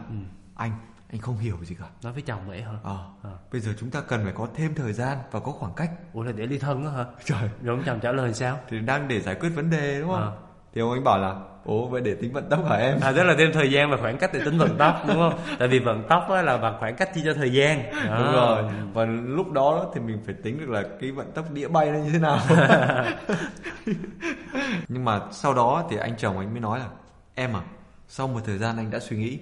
[0.55, 0.71] anh
[1.11, 1.85] anh không hiểu gì cả.
[2.03, 2.71] Nói với chồng vậy hả?
[2.83, 3.29] Ờ, Ờ.
[3.51, 5.91] bây giờ chúng ta cần phải có thêm thời gian và có khoảng cách.
[6.13, 7.05] Ủa là để ly thân đó hả?
[7.25, 7.49] Trời.
[7.63, 8.59] Rồi ông chồng trả lời sao?
[8.69, 10.21] Thì đang để giải quyết vấn đề đúng không?
[10.21, 10.37] Ờ.
[10.73, 12.99] thì ông ấy bảo là ố vậy để tính vận tốc hả em?
[13.01, 15.39] À tức là thêm thời gian và khoảng cách để tính vận tốc đúng không?
[15.59, 17.83] Tại vì vận tốc á, là bằng khoảng cách chia cho thời gian.
[18.07, 18.17] Đó.
[18.23, 18.63] đúng rồi.
[18.93, 21.99] Và lúc đó thì mình phải tính được là cái vận tốc đĩa bay nó
[21.99, 22.39] như thế nào.
[24.87, 26.87] Nhưng mà sau đó thì anh chồng anh mới nói là
[27.35, 27.61] em à
[28.07, 29.39] sau một thời gian anh đã suy nghĩ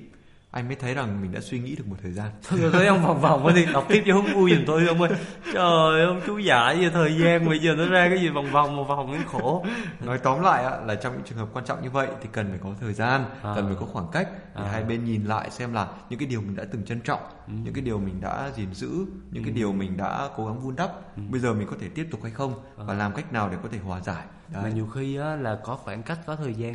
[0.58, 2.88] anh mới thấy rằng mình đã suy nghĩ được một thời gian Thôi rồi tới
[2.88, 5.10] ông vòng vòng quá đi đọc tiếp cho hứng vui giùm tôi đi ông ơi.
[5.54, 8.76] Trời ông chú giải về thời gian bây giờ nó ra cái gì vòng vòng
[8.76, 9.66] một vòng đến khổ.
[10.06, 12.60] nói tóm lại là trong những trường hợp quan trọng như vậy thì cần phải
[12.64, 13.52] có thời gian À.
[13.56, 14.70] cần phải có khoảng cách để À.
[14.72, 17.54] hai bên nhìn lại xem là những cái điều mình đã từng trân trọng Ừ.
[17.64, 18.90] những cái điều mình đã gìn giữ
[19.32, 21.22] những cái điều mình đã cố gắng vun đắp Ừ.
[21.30, 23.70] bây giờ mình có thể tiếp tục hay không và làm cách nào để có
[23.72, 24.74] thể hòa giải Mà Đấy.
[24.74, 26.74] nhiều khi á, là có khoảng cách có thời gian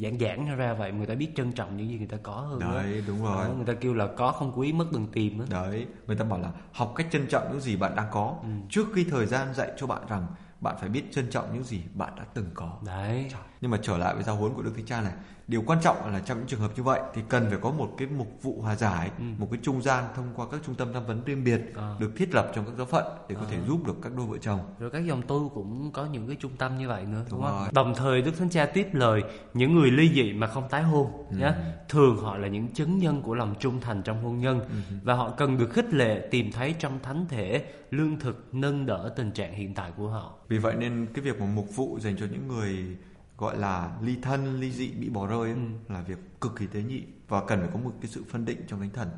[0.00, 2.60] giãn giãn ra vậy người ta biết trân trọng những gì người ta có hơn.
[2.60, 5.46] đấy đúng rồi Đó, người ta kêu là có không quý mất đừng tìm á.
[5.50, 8.36] đấy người ta bảo là học cách trân trọng những gì bạn đang có
[8.70, 10.26] trước khi thời gian dạy cho bạn rằng
[10.60, 13.30] bạn phải biết trân trọng những gì bạn đã từng có Đấy.
[13.60, 15.12] Nhưng mà trở lại với giáo huấn của đức thánh cha này
[15.48, 17.94] điều quan trọng là trong những trường hợp như vậy thì cần phải có một
[17.98, 21.06] cái mục vụ hòa giải một cái trung gian thông qua các trung tâm tham
[21.06, 21.94] vấn riêng biệt À.
[22.00, 24.38] được thiết lập trong các giáo phận để có thể giúp được các đôi vợ
[24.40, 27.40] chồng Rồi các dòng tu cũng có những cái trung tâm như vậy nữa đúng,
[27.40, 27.58] Đúng không?
[27.58, 27.68] rồi.
[27.72, 29.22] Đồng thời Đức Thánh Cha tiếp lời
[29.54, 31.52] những người ly dị mà không tái hôn nhé.
[31.88, 34.60] Thường họ là những chứng nhân của lòng trung thành trong hôn nhân
[35.02, 39.12] và họ cần được khích lệ tìm thấy trong thánh thể lương thực nâng đỡ
[39.16, 40.34] tình trạng hiện tại của họ.
[40.48, 42.96] vì vậy nên cái việc mà mục vụ dành cho những người
[43.38, 45.56] gọi là ly thân ly dị bị bỏ rơi ấy,
[45.88, 48.64] là việc cực kỳ tế nhị và cần phải có một cái sự phân định
[48.68, 49.08] trong thánh thần.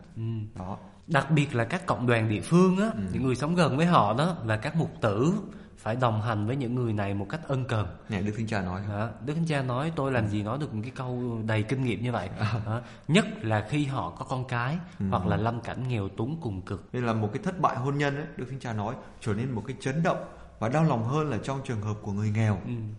[0.55, 0.79] Đó.
[1.07, 4.15] Đặc biệt là các cộng đoàn địa phương á, những người sống gần với họ
[4.15, 5.35] đó và các mục tử
[5.81, 7.87] phải đồng hành với những người này một cách ân cần.
[8.09, 8.81] này đức thánh cha nói.
[8.89, 9.09] Đó.
[9.27, 12.03] Đức Thánh Cha nói tôi làm gì nói được một cái câu đầy kinh nghiệm
[12.03, 12.29] như vậy.
[12.67, 12.81] Đó.
[13.09, 14.79] Nhất là khi họ có con cái
[15.11, 16.89] Hoặc là lâm cảnh nghèo túng cùng cực.
[16.93, 19.51] Nên là một cái thất bại hôn nhân ấy đức thánh cha nói trở nên
[19.51, 20.25] một cái chấn động
[20.61, 22.59] và đau lòng hơn là trong trường hợp của người nghèo.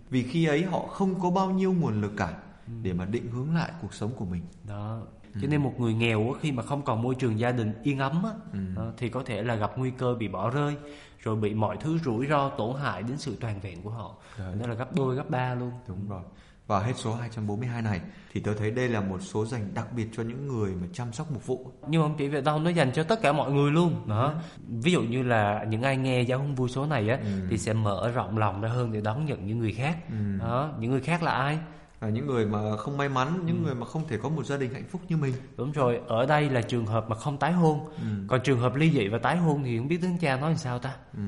[0.10, 2.34] Vì khi ấy họ không có bao nhiêu nguồn lực cả
[2.84, 4.41] để mà định hướng lại cuộc sống của mình.
[4.67, 5.02] Đó.
[5.41, 8.00] Cho nên một người nghèo á, khi mà không còn môi trường gia đình yên
[8.00, 10.76] ấm á, đó, Thì có thể là gặp nguy cơ bị bỏ rơi
[11.19, 14.15] Rồi bị mọi thứ rủi ro tổn hại đến sự toàn vẹn của họ.
[14.38, 15.71] Đó là gấp đôi gấp ba luôn.
[15.88, 16.21] Đúng rồi
[16.71, 18.01] và hết số 242 này
[18.34, 21.13] thì tôi thấy đây là một số dành đặc biệt cho những người mà chăm
[21.13, 23.51] sóc mục vụ Nhưng mà không chỉ vậy đâu Nó dành cho tất cả mọi
[23.51, 24.34] người luôn đó
[24.67, 27.73] Ví dụ như là những ai nghe giáo huấn vui số này á Thì sẽ
[27.73, 29.97] mở rộng lòng ra hơn để đón nhận những người khác
[30.39, 31.60] đó Những người khác là ai?
[32.01, 33.63] à, những người mà không may mắn những ừ.
[33.65, 36.25] người mà không thể có một gia đình hạnh phúc như mình đúng rồi ở
[36.25, 38.03] đây là trường hợp mà không tái hôn ừ.
[38.27, 40.57] còn trường hợp ly dị và tái hôn thì không biết tướng cha nói làm
[40.57, 41.21] sao ta ừ.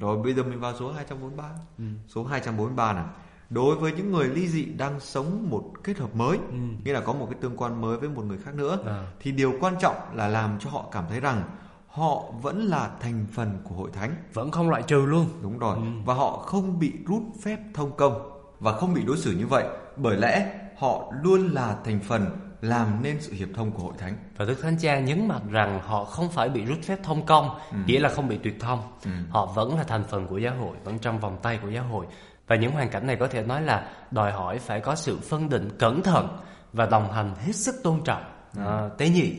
[0.00, 1.44] rồi bây giờ mình vào số 243
[1.78, 1.84] ừ.
[2.08, 3.04] số 243 này
[3.52, 6.54] đối với những người ly dị đang sống một kết hợp mới ừ.
[6.84, 9.06] nghĩa là có một cái tương quan mới với một người khác nữa à.
[9.20, 11.42] thì điều quan trọng là làm cho họ cảm thấy rằng
[11.86, 15.76] họ vẫn là thành phần của hội thánh vẫn không loại trừ luôn đúng rồi
[15.76, 15.82] ừ.
[16.04, 19.64] và họ không bị rút phép thông công và không bị đối xử như vậy
[19.96, 22.26] bởi lẽ họ luôn là thành phần
[22.60, 25.80] làm nên sự hiệp thông của hội thánh và đức thánh cha nhấn mạnh rằng
[25.84, 27.76] họ không phải bị rút phép thông công ừ.
[27.86, 29.10] nghĩa là không bị tuyệt thông ừ.
[29.30, 32.06] họ vẫn là thành phần của giáo hội vẫn trong vòng tay của giáo hội
[32.46, 35.48] và những hoàn cảnh này có thể nói là đòi hỏi phải có sự phân
[35.48, 36.38] định cẩn thận
[36.72, 38.22] và đồng hành hết sức tôn trọng.
[38.56, 38.62] Ừ.
[38.66, 39.34] à, tế nhị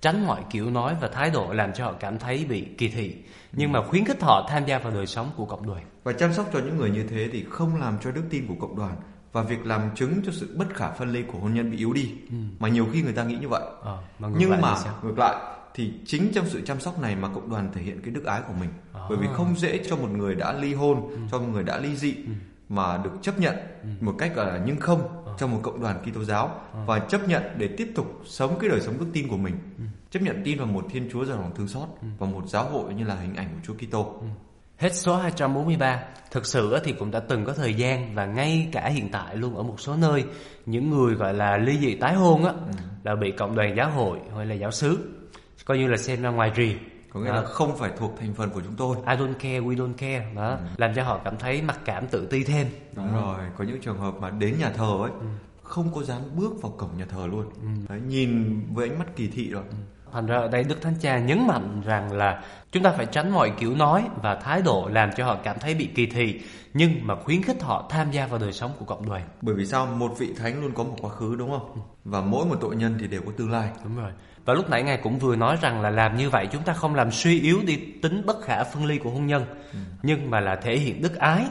[0.00, 3.16] tránh mọi kiểu nói và thái độ làm cho họ cảm thấy bị kỳ thị.
[3.52, 5.84] Nhưng mà khuyến khích họ tham gia vào đời sống của cộng đoàn.
[6.04, 8.54] Và chăm sóc cho những người như thế thì không làm cho đức tin của
[8.60, 8.96] cộng đoàn
[9.32, 11.92] và việc làm chứng cho sự bất khả phân ly của hôn nhân bị yếu
[11.92, 12.14] đi.
[12.30, 12.36] Ừ.
[12.58, 13.62] mà nhiều khi người ta nghĩ như vậy.
[13.84, 17.50] À, mà nhưng mà ngược lại thì chính trong sự chăm sóc này mà cộng
[17.50, 19.00] đoàn thể hiện cái đức ái của mình à.
[19.08, 21.16] bởi vì không dễ cho một người đã ly hôn ừ.
[21.30, 22.32] cho một người đã ly dị ừ.
[22.68, 23.88] mà được chấp nhận ừ.
[24.00, 25.32] một cách gọi là nhưng không à.
[25.38, 26.84] trong một cộng đoàn Kitô giáo à.
[26.86, 29.84] và chấp nhận để tiếp tục sống cái đời sống đức tin của mình ừ.
[30.10, 32.08] chấp nhận tin vào một Thiên Chúa giàu lòng thương xót ừ.
[32.18, 34.26] và một giáo hội như là hình ảnh của Chúa Kitô ừ.
[34.78, 38.88] Hết số 243, thực sự thì cũng đã từng có thời gian và ngay cả
[38.88, 40.24] hiện tại luôn ở một số nơi
[40.66, 42.72] những người gọi là ly dị tái hôn á ừ.
[43.04, 45.15] là bị cộng đoàn giáo hội hay là giáo xứ
[45.66, 46.72] coi như là xem ra ngoài rìa
[47.10, 47.34] có nghĩa đó.
[47.34, 50.26] là không phải thuộc thành phần của chúng tôi I don't care, we don't care
[50.34, 50.56] đó ừ.
[50.76, 53.20] làm cho họ cảm thấy mặc cảm tự ti thêm đúng đó.
[53.20, 55.26] rồi có những trường hợp mà đến nhà thờ ấy ừ.
[55.62, 57.68] không có dám bước vào cổng nhà thờ luôn ừ.
[57.88, 59.76] Đấy, nhìn với ánh mắt kỳ thị rồi ừ.
[60.12, 63.32] Thành ra ở đây Đức Thánh Cha nhấn mạnh rằng là chúng ta phải tránh
[63.32, 66.40] mọi kiểu nói và thái độ làm cho họ cảm thấy bị kỳ thị
[66.74, 69.28] nhưng mà khuyến khích họ tham gia vào đời sống của cộng đoàn.
[69.42, 69.86] Bởi vì sao?
[69.86, 71.80] Một vị thánh luôn có một quá khứ đúng không?
[72.04, 73.70] Và mỗi một tội nhân thì đều có tương lai.
[73.84, 74.12] Đúng rồi.
[74.46, 76.94] Và lúc nãy ngài cũng vừa nói rằng là làm như vậy chúng ta không
[76.94, 79.78] làm suy yếu đi tính bất khả phân ly của hôn nhân, ừ.
[80.02, 81.44] nhưng mà là thể hiện đức ái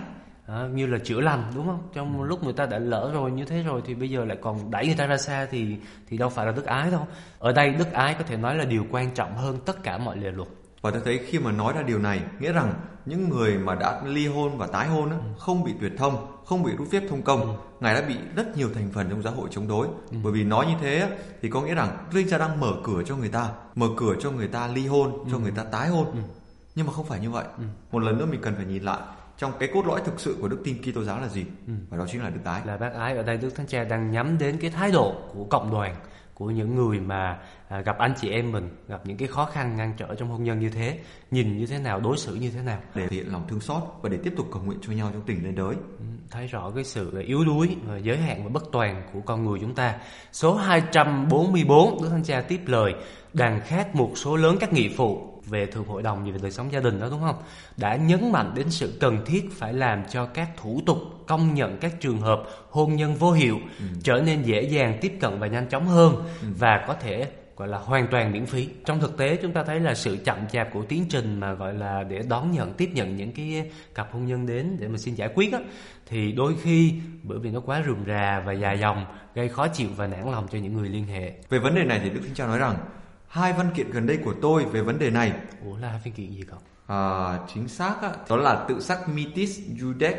[0.47, 1.89] à, như là chữa lành đúng không?
[1.93, 4.71] Trong lúc người ta đã lỡ rồi như thế rồi thì bây giờ lại còn
[4.71, 5.75] đẩy người ta ra xa thì
[6.09, 7.07] thì đâu phải là đức ái đâu.
[7.39, 10.17] Ở đây đức ái có thể nói là điều quan trọng hơn tất cả mọi
[10.17, 10.49] lề luật.
[10.81, 12.73] Và tôi thấy khi mà nói ra điều này nghĩa rằng
[13.05, 15.23] những người mà đã ly hôn và tái hôn á, ừ.
[15.39, 17.53] không bị tuyệt thông không bị rút phép thông công ừ.
[17.79, 20.17] ngài đã bị rất nhiều thành phần trong giáo hội chống đối ừ.
[20.23, 23.15] bởi vì nói như thế thì có nghĩa rằng linh cha đang mở cửa cho
[23.15, 25.25] người ta mở cửa cho người ta ly hôn ừ.
[25.31, 26.19] cho người ta tái hôn ừ.
[26.75, 27.63] nhưng mà không phải như vậy ừ.
[27.91, 28.99] một lần nữa mình cần phải nhìn lại
[29.37, 31.45] trong cái cốt lõi thực sự của đức tin Kitô giáo là gì?
[31.67, 31.73] Ừ.
[31.89, 32.61] Và đó chính là đức ái.
[32.65, 35.43] Là bác ái ở đây Đức Thánh Cha đang nhắm đến cái thái độ của
[35.43, 35.95] cộng đoàn
[36.35, 39.77] của những người mà à, gặp anh chị em mình gặp những cái khó khăn
[39.77, 40.99] ngăn trở trong hôn nhân như thế
[41.31, 42.79] nhìn như thế nào đối xử như thế nào.
[42.95, 45.21] Để thể hiện lòng thương xót và để tiếp tục cầu nguyện cho nhau trong
[45.25, 48.63] tình lên đới ừ, thấy rõ cái sự yếu đuối và giới hạn và bất
[48.71, 49.95] toàn của con người chúng ta.
[50.31, 52.93] Số 244 Đức Thánh Cha tiếp lời
[53.33, 56.71] đàn khác một số lớn các nghị phụ về thường hội đồng về đời sống
[56.71, 57.35] gia đình đó đúng không
[57.77, 61.77] đã nhấn mạnh đến sự cần thiết phải làm cho các thủ tục công nhận
[61.77, 63.85] các trường hợp hôn nhân vô hiệu ừ.
[64.03, 66.47] trở nên dễ dàng tiếp cận và nhanh chóng hơn ừ.
[66.59, 67.27] và có thể
[67.57, 68.69] gọi là hoàn toàn miễn phí.
[68.85, 71.73] Trong thực tế chúng ta thấy là sự chậm chạp của tiến trình mà gọi
[71.73, 75.15] là để đón nhận tiếp nhận những cái cặp hôn nhân đến để mà xin
[75.15, 75.59] giải quyết á
[76.05, 79.05] thì đôi khi bởi vì nó quá rườm rà và dài dòng
[79.35, 81.33] gây khó chịu và nản lòng cho những người liên hệ.
[81.49, 82.75] Về vấn đề này thì Đức Thánh Cha nói rằng
[83.35, 85.33] hai văn kiện gần đây của tôi về vấn đề này.
[85.65, 86.59] Ủa là hai văn kiện gì không?
[86.87, 90.15] À, chính xác á, đó là tự sắc Mitis Judex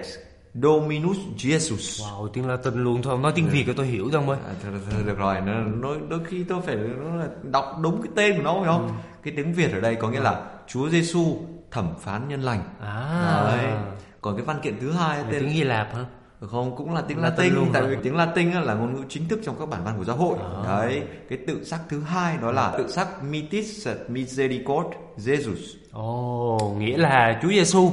[0.54, 2.04] Dominus Jesus.
[2.04, 4.38] Wow, tiếng Latin luôn thôi, nói tiếng Việt cho tôi hiểu không ơi.
[4.46, 5.52] À, thôi, thôi, được rồi, nó,
[5.82, 6.76] đôi, đôi khi tôi phải
[7.42, 8.86] đọc đúng cái tên của nó phải không?
[8.86, 8.92] Ừ.
[9.22, 11.36] Cái tiếng Việt ở đây có nghĩa là Chúa Giêsu
[11.70, 12.62] thẩm phán nhân lành.
[12.80, 13.42] À.
[13.44, 13.74] Đấy.
[14.20, 16.04] Còn cái văn kiện thứ hai tên tiếng Hy Lạp hả?
[16.40, 19.40] Không cũng là tiếng Latin, Latin tại vì tiếng Latin là ngôn ngữ chính thức
[19.44, 20.36] trong các bản văn của giáo hội.
[20.38, 20.62] À.
[20.64, 25.76] đấy cái tự sắc thứ hai đó là tự sắc Mitis Misericord Jesus.
[25.92, 27.90] Ồ oh, nghĩa là Chúa Giêsu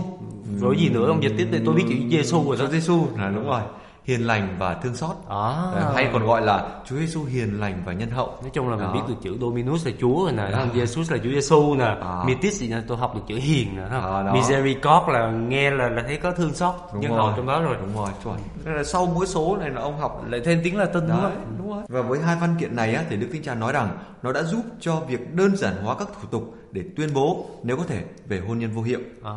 [0.59, 2.65] rồi gì nữa ông dịch tiếp đây tôi biết chữ Giêsu rồi đó.
[2.65, 3.61] Chúa Giêsu là đúng rồi
[4.03, 5.15] hiền lành và thương xót.
[5.29, 5.71] À.
[5.95, 8.27] hay còn gọi là Chúa Giêsu hiền lành và nhân hậu.
[8.41, 10.65] Nói chung là mình biết được chữ Dominus là Chúa rồi nè à.
[10.73, 11.85] Jesus là Chúa Giêsu nè.
[11.85, 12.23] À.
[12.25, 16.17] Mitis thì tôi học được chữ hiền nè à, Misericord là nghe là là thấy
[16.17, 17.75] có thương xót đúng nhân hậu trong đó rồi.
[17.81, 18.37] Đúng rồi chuẩn.
[18.75, 21.83] Là sau mỗi số này là ông học lại thêm tiếng Latin đúng, đúng rồi.
[21.89, 24.43] Và với hai văn kiện này á thì Đức Thánh Cha nói rằng nó đã
[24.43, 28.03] giúp cho việc đơn giản hóa các thủ tục để tuyên bố nếu có thể
[28.27, 28.99] về hôn nhân vô hiệu.
[29.23, 29.33] À,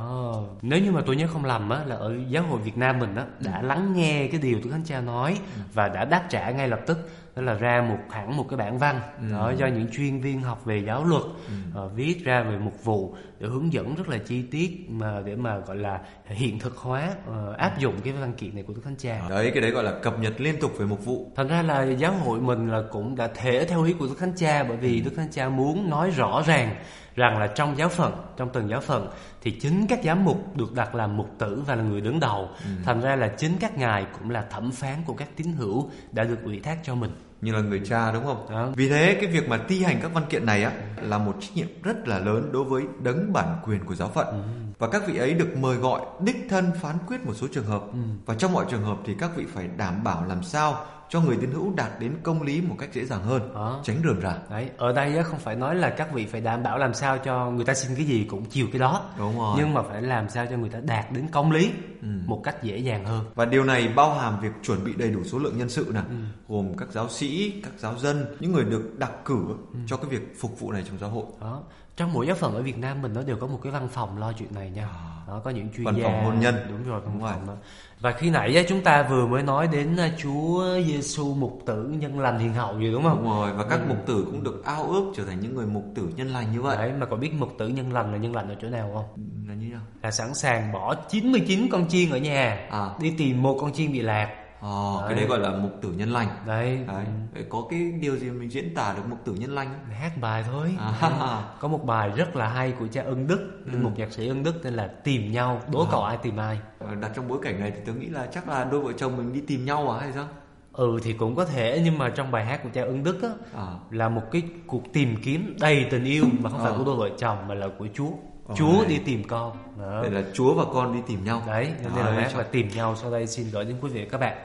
[0.62, 3.14] nếu như mà tôi nhớ không lầm á là ở giáo hội Việt Nam mình
[3.14, 5.38] á đã lắng nghe cái điều Đức Thánh Cha nói
[5.74, 8.78] và đã đáp trả ngay lập tức đó là ra một hẳn một cái bản
[8.78, 9.32] văn ừ.
[9.32, 11.84] đó do những chuyên viên học về giáo luật ừ.
[11.84, 15.36] uh, viết ra về một vụ để hướng dẫn rất là chi tiết mà để
[15.36, 18.80] mà gọi là hiện thực hóa uh, áp dụng cái văn kiện này của đức
[18.84, 21.48] thánh cha đấy cái đấy gọi là cập nhật liên tục về một vụ thành
[21.48, 24.64] ra là giáo hội mình là cũng đã thể theo ý của đức thánh cha
[24.68, 25.04] bởi vì ừ.
[25.04, 26.76] đức thánh cha muốn nói rõ ràng
[27.16, 29.08] rằng là trong giáo phận trong từng giáo phận
[29.42, 32.48] thì chính các giám mục được đặt làm mục tử và là người đứng đầu
[32.64, 32.70] ừ.
[32.84, 36.24] thành ra là chính các ngài cũng là thẩm phán của các tín hữu đã
[36.24, 38.46] được ủy thác cho mình như là người cha đúng không?
[38.50, 38.68] Đó.
[38.76, 40.72] Vì thế cái việc mà thi hành các văn kiện này á
[41.02, 44.26] là một trách nhiệm rất là lớn đối với đấng bản quyền của giáo phận.
[44.26, 44.42] Ừ.
[44.78, 47.82] Và các vị ấy được mời gọi đích thân phán quyết một số trường hợp.
[47.92, 47.98] Ừ.
[48.26, 51.36] Và trong mọi trường hợp thì các vị phải đảm bảo làm sao cho người
[51.40, 53.80] tín hữu đạt đến công lý một cách dễ dàng hơn đó.
[53.84, 56.78] tránh rườm rà đấy ở đây không phải nói là các vị phải đảm bảo
[56.78, 59.74] làm sao cho người ta xin cái gì cũng chiều cái đó đúng rồi nhưng
[59.74, 61.70] mà phải làm sao cho người ta đạt đến công lý
[62.02, 62.08] ừ.
[62.26, 65.24] một cách dễ dàng hơn và điều này bao hàm việc chuẩn bị đầy đủ
[65.24, 66.16] số lượng nhân sự nè ừ.
[66.48, 69.78] gồm các giáo sĩ các giáo dân những người được đặc cử ừ.
[69.86, 71.62] cho cái việc phục vụ này trong giáo hội đó
[71.96, 74.18] trong mỗi giáo phận ở Việt Nam mình nó đều có một cái văn phòng
[74.18, 74.88] lo chuyện này nha
[75.28, 75.40] đó à.
[75.44, 77.54] có những chuyên văn gia phòng hôn nhân đúng rồi văn đúng phòng đó
[78.00, 82.20] và khi nãy chúng ta vừa mới nói đến à, Chúa Giêsu mục tử nhân
[82.20, 83.16] lành hiền hậu gì đúng không?
[83.16, 83.84] Đúng rồi và các ừ.
[83.88, 86.62] mục tử cũng được ao ước trở thành những người mục tử nhân lành như
[86.62, 86.76] vậy.
[86.76, 89.04] Đấy mà có biết mục tử nhân lành là nhân lành ở chỗ nào không?
[89.16, 89.80] Ừ, là như nào?
[90.02, 92.90] Là sẵn sàng bỏ 99 con chiên ở nhà à.
[93.00, 96.12] đi tìm một con chiên bị lạc Ồ, cái đấy gọi là mục tử nhân
[96.12, 96.28] lành.
[96.46, 96.78] Đấy.
[96.86, 97.06] đấy.
[97.48, 99.94] Có cái điều gì mình diễn tả được mục tử nhân lành không?
[99.94, 100.76] Hát bài thôi.
[101.00, 101.42] À.
[101.60, 103.78] Có một bài rất là hay của cha Ân Đức, ừ.
[103.82, 105.88] một nhạc sĩ Ân Đức tên là Tìm nhau, đố à.
[105.90, 106.58] cậu ai tìm ai.
[106.78, 109.16] Ờ, đặt trong bối cảnh này thì tôi nghĩ là chắc là đôi vợ chồng
[109.16, 110.28] mình đi tìm nhau à hay sao?
[110.72, 113.28] Ừ thì cũng có thể nhưng mà trong bài hát của cha Ân Đức á
[113.56, 113.66] à.
[113.90, 116.78] là một cái cuộc tìm kiếm đầy tình yêu mà không phải à.
[116.78, 118.10] của đôi vợ chồng mà là của Chúa.
[118.54, 119.56] Chúa đi tìm con.
[119.78, 120.02] Đó.
[120.02, 121.42] Đây là Chúa và con đi tìm nhau.
[121.46, 122.96] Đấy nên là bác là tìm nhau.
[122.96, 124.36] Sau đây xin gửi đến quý vị và các bạn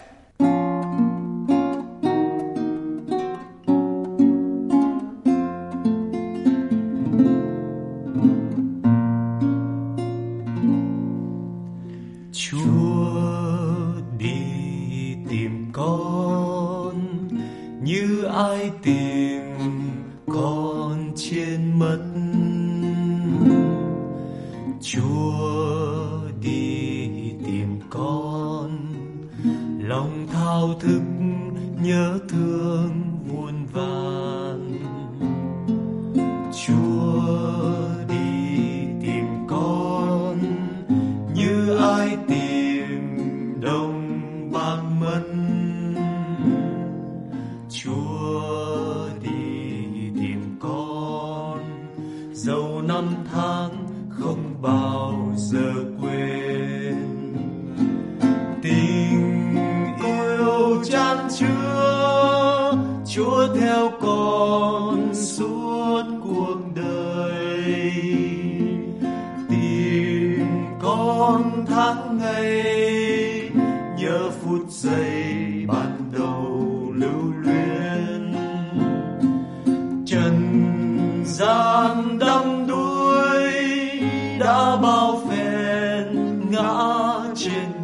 [86.51, 87.80] 那间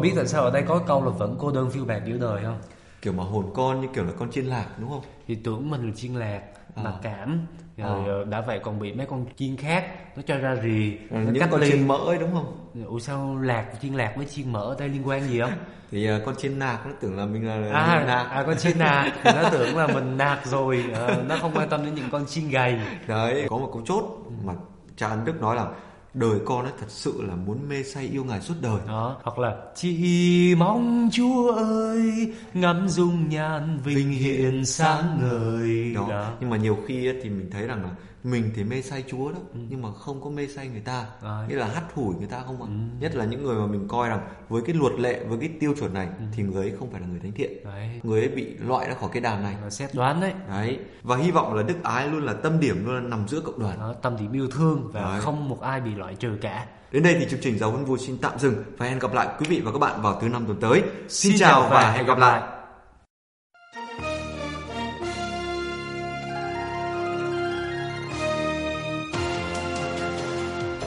[0.00, 2.42] biết tại sao ở đây có câu là vẫn cô đơn phiêu bạt giữa đời
[2.44, 2.58] không?
[3.02, 5.02] Kiểu mà hồn con như kiểu là con chiên lạc đúng không?
[5.26, 6.40] Thì tưởng mình là chiên lạc
[6.74, 6.82] à.
[6.82, 7.46] mặc cảm.
[7.76, 8.24] Rồi à.
[8.30, 9.86] đã vậy còn bị mấy con chiên khác
[10.16, 10.98] nó cho ra rì.
[11.10, 12.70] À, những con chiên mỡ ấy đúng không?
[12.86, 15.52] Ủa sao lạc chiên lạc với chiên mỡ ở đây liên quan gì không?
[15.90, 18.30] Thì uh, con chiên nạc nó tưởng là mình là, à, nạc.
[18.30, 19.12] à con chiên nạc.
[19.24, 20.84] Nó tưởng là mình nạc rồi.
[20.92, 22.80] Uh, nó không quan tâm đến những con chiên gầy.
[23.06, 24.04] Đấy có một câu chốt
[24.44, 24.52] mà
[24.96, 25.66] cha ân đức nói là
[26.14, 29.38] đời con ấy thật sự là muốn mê say yêu ngài suốt đời đó hoặc
[29.38, 36.06] là chỉ mong chúa ơi ngắm dung nhan vinh hiện sáng ngời đó.
[36.08, 37.90] đó nhưng mà nhiều khi ấy, thì mình thấy rằng là
[38.24, 39.60] mình thì mê say Chúa đó ừ.
[39.68, 41.46] nhưng mà không có mê say người ta Đấy.
[41.48, 43.00] nghĩa là hắt hủi người ta không ạ ừ.
[43.00, 45.74] nhất là những người mà mình coi rằng với cái luật lệ với cái tiêu
[45.78, 46.24] chuẩn này ừ.
[46.32, 48.00] thì người ấy không phải là người thánh thiện đấy.
[48.02, 51.16] người ấy bị loại ra khỏi cái đàn này và xét đoán đấy đấy và
[51.16, 53.78] hy vọng là đức ái luôn là tâm điểm luôn là nằm giữa cộng đoàn
[53.78, 55.20] Đó, tâm điểm yêu thương và đấy.
[55.20, 57.98] không một ai bị loại trừ cả Đến đây thì chương trình Giáo huấn vui
[57.98, 60.46] xin tạm dừng và hẹn gặp lại quý vị và các bạn vào thứ năm
[60.46, 60.82] tuần tới.
[61.08, 62.59] Xin, xin chào và hẹn gặp lại.